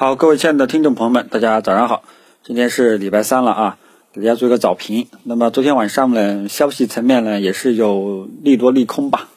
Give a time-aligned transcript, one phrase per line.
[0.00, 2.02] 好，各位亲爱的听众朋友们，大家早上好。
[2.42, 3.78] 今天是礼拜三了啊，
[4.14, 5.08] 给大家做一个早评。
[5.24, 9.28] 那么昨天晚上呢，消息层面呢也是有利多利空吧。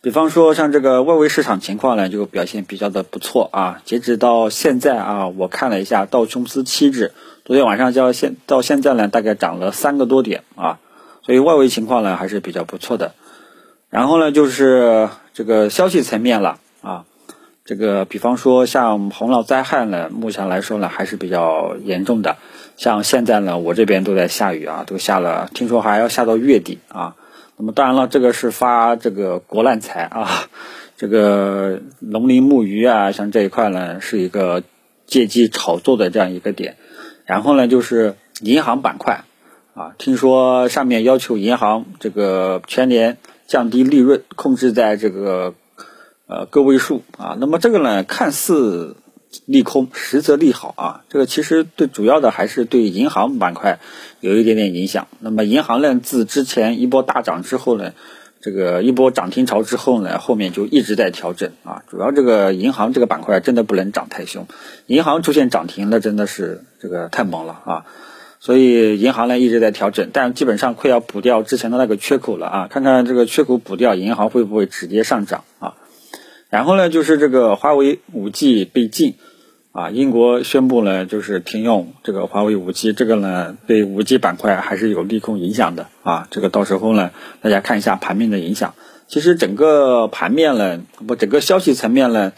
[0.00, 3.82] 比方说像这个外围市场情况呢，就表现比较的不错啊。
[3.84, 7.10] 截止到现在啊，我看了一下道琼斯期指，
[7.44, 10.78] 昨天晚上到现到现在呢，大概涨了三个多点啊。
[11.22, 13.14] 所以外围情况呢还是比较不错的。
[13.90, 16.60] 然后呢，就是这个消息层面了。
[17.68, 22.38] 这个比方说像洪涝灾害呢，目前来说呢还是比较严重的。
[22.78, 27.14] 像现在呢，我这边都在下雨啊，都下了，听说还要下到月底啊。
[27.58, 30.48] 那么当然了，这个是发这个国难财啊，
[30.96, 34.62] 这个农林牧渔啊，像这一块呢是一个
[35.04, 36.76] 借机炒作的这样一个点。
[37.26, 39.24] 然后呢，就是银行板块
[39.74, 45.52] 啊，听说上面要求银行这个全年降低利润，控制在这个。
[46.28, 48.96] 呃，个位数啊，那么这个呢，看似
[49.46, 51.00] 利空，实则利好啊。
[51.08, 53.78] 这个其实对主要的还是对银行板块
[54.20, 55.08] 有一点点影响。
[55.20, 57.94] 那么银行呢，自之前一波大涨之后呢，
[58.42, 61.82] 这个一波涨停潮之后呢，后面就一直在调整啊。
[61.90, 64.46] 主要这个银行这个板块真的不能涨太凶，
[64.86, 67.86] 银行出现涨停那真的是这个太猛了啊。
[68.38, 72.68] 所以银行呢一直在调整，但基本上快要补掉之前的那个缺口了啊。
[72.68, 75.74] 看看这个缺口补掉，银行会不会直接上涨啊？
[76.50, 79.14] 然后呢，就是这个华为五 G 被禁，
[79.72, 86.26] 啊，英国宣布呢，就是停用这个华为五 G，这个呢，对五 G 板块还是有利空影响的啊。
[86.30, 87.10] 这个到时候呢，
[87.42, 88.74] 大家看一下盘面的影响。
[89.08, 92.32] 其实整个盘面呢，不，整个消息层面呢，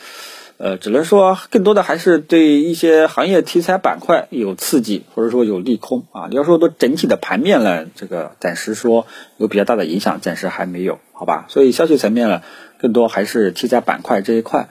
[0.62, 6.28] 呃，只能说更多的还是对一些行业题材板块有刺激，或者说有利空啊。
[6.28, 9.06] 你要说都整体的盘面呢，这个暂时说
[9.38, 11.47] 有比较大的影响，暂时还没有，好吧？
[11.48, 12.42] 所以消息层面呢。
[12.83, 14.70] 更多还是题材板块这一块，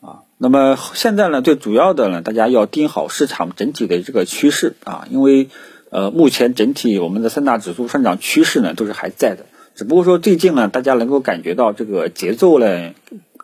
[0.00, 5.48] 啊，那么现在呢，最主要的呢，大家要盯好市场整体的这个趋势啊，因为
[5.90, 12.90] 呃，目前整体我们的三大指数上涨趋势呢都是还在的，只不过说最近呢，大家能够感觉到这个节奏呢，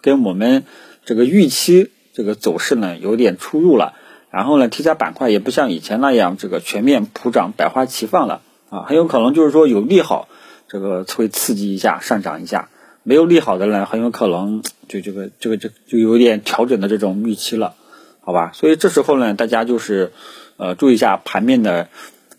[0.01, 0.65] 跟我们
[1.05, 3.95] 这个预期这个走势呢有点出入了，
[4.31, 10.29] 然后呢，题材板块也不像以前那样这个全面普涨、百花齐放了啊，很有可能就是说有利好，
[10.69, 12.69] 这个会刺激一下上涨一下。
[13.05, 17.75] 没有利好的呢，很有可能就这个这个就就有点调整的这种预期了，
[18.21, 18.53] 好吧？
[18.55, 20.13] 所以这时候呢，大家就是
[20.57, 21.89] 呃注意一下盘面的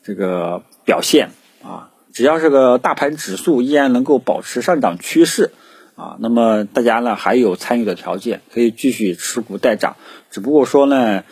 [0.04, 1.32] 这个表现
[1.62, 5.52] 啊，只要这个大盘指数依然能够保持上涨趋势
[5.96, 9.96] 啊，那么大家呢还有参与的条件，可以继续持股待涨。
[10.32, 11.24] 只不过说呢，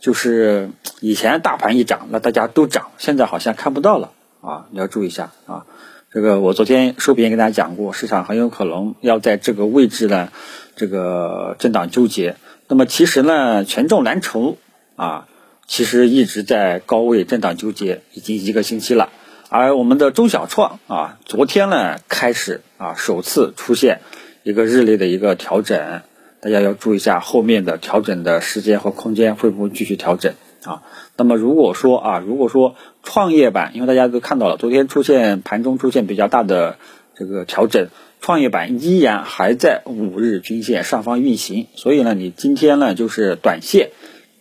[0.00, 0.70] 就是
[1.00, 5.66] 以前大盘一涨，那大家都涨，现在好像看不到了啊，你要注意一下啊。
[6.10, 10.32] 这个我昨天视频跟大家讲过，市场很有可能要在这个位置呢，
[10.74, 12.36] 这个震荡纠结。
[12.66, 14.56] 那么其实呢，权重蓝筹
[14.96, 15.28] 啊，
[15.66, 19.10] 其实一直在高位震荡纠结，已经一个星期了。
[19.50, 24.00] 而我们的中小创啊，昨天呢开始啊，首次出现
[24.42, 26.02] 一个日内的一个调整，
[26.40, 30.34] 大家要注意一下后面的调整的时间和空间会不会继续调整。
[30.64, 30.82] 啊，
[31.16, 36.76] 那么如果说啊，如果说创业板，因为大家都看到了，昨天出现盘中出现比较大的
[37.16, 37.88] 这个调整，
[38.20, 43.92] 创业板依然还在五日均线上方运行，所以呢，你今天呢就是短线，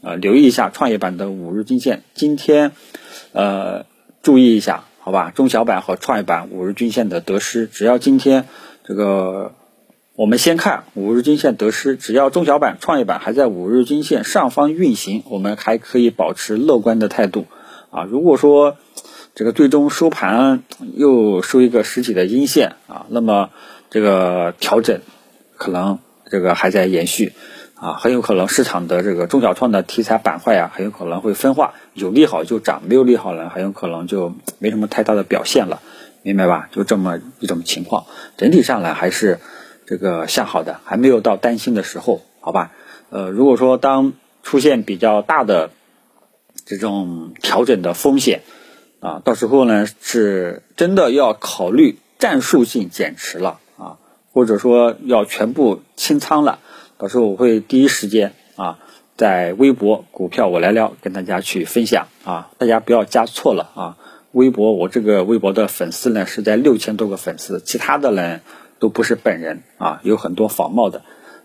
[0.01, 2.73] 呃，留意一下创业板的五日均线，今天
[3.31, 3.85] 呃
[4.21, 8.43] 注意一下，好吧，中小板和创业板五日均线的得失，只要今天
[8.83, 9.53] 这个。
[10.17, 17.45] 我们先看五日均线得失，只要中小板、创业板还在五日均线上方运行，我们还可以保持乐观的态度
[17.89, 18.03] 啊。
[18.03, 18.75] 如果说
[19.33, 20.63] 这个最终收盘
[20.93, 23.51] 又收一个实体的阴线啊，那么
[23.89, 24.99] 这个调整
[25.55, 27.31] 可能这个还在延续
[27.79, 35.81] 啊，很有可能市场的这个中小创的题材板块呀，很有可能会分化，有利好就涨，没有利好呢，很有可能就没什么太大的表现了，
[36.23, 36.69] 明白吧？
[36.71, 38.05] 就这么一种情况，
[38.37, 39.39] 整体上来还是。
[39.89, 42.73] 这个向好的还没有到担心的时候，好吧？
[43.09, 44.11] 呃，如果说当
[44.43, 45.69] 出现比较大的
[46.65, 48.41] 这种调整的风险
[48.99, 53.95] 啊，到时候呢是真的要考虑战术性减持了啊，
[54.33, 56.59] 或者说要全部清仓了，
[56.97, 58.79] 到时候我会第一时间啊
[59.15, 63.97] 在微博股票我来聊跟大家去分享啊，大家不要加错了啊，
[64.31, 68.39] 微博我这个微博的粉丝呢是在六千多个粉丝，其他的呢。
[68.79, 71.01] 都不是本人啊，有很多仿冒的，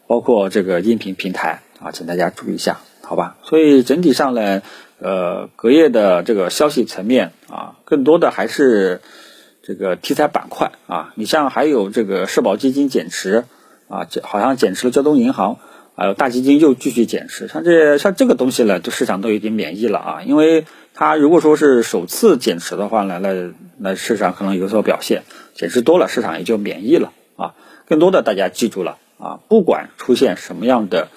[0.07, 3.39] 包括这个音频平台啊，请大家注意一下，好吧？
[3.43, 4.61] 所以整体上呢，
[4.99, 9.01] 呃，隔夜的这个消息层面啊，更多的还是
[9.63, 11.15] 这个题材板块啊。
[11.15, 13.47] 你像还有这个社保基金减持
[13.89, 15.59] 啊，好像减持了交通银行
[15.95, 20.65] 还有大基金又继续减持，像这像这个东西呢，就市场都已经免疫了啊，因为
[20.95, 25.23] 它如果说是首次减持的话呢，那那市场可能有所表现，
[25.55, 27.55] 减持多了，市场也就免疫了啊。
[27.87, 31.09] 更多的大家记住了啊，不管出现什么样的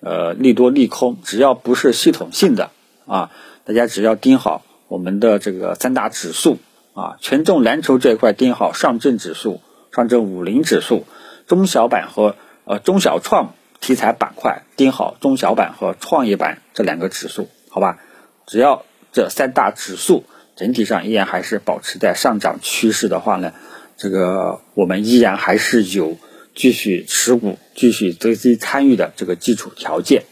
[0.00, 2.70] 呃利多利空，只要不是系统性的
[3.06, 3.30] 啊，
[3.64, 6.58] 大家只要盯好我们的这个三大指数
[6.94, 9.60] 啊，权重蓝筹这一块盯好上证指数、
[9.94, 11.04] 上证五零指数、
[11.52, 13.52] 中小板和呃中小创。
[13.84, 17.98] 题材板块盯好中小板和创业板这两个指数，好吧？
[18.46, 20.22] 只要这三大指数
[20.54, 23.52] 整体上依然还是保持在上涨趋势的话呢，
[23.96, 26.16] 这个我们依然还是有
[26.54, 30.22] 继续持股、继续资金参与的这个基础条件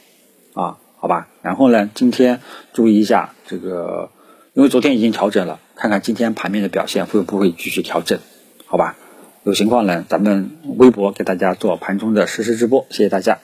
[0.54, 1.26] 啊，好吧？
[1.42, 2.40] 然后呢，今天
[2.72, 4.12] 注意一下这个，
[4.54, 8.20] 因为昨天已经调整了，看看今天盘面的表现会不会继续调整，
[8.66, 8.96] 好吧？
[9.42, 13.38] 有情况呢，咱们微博给大家做盘中的实时直播，谢谢大家。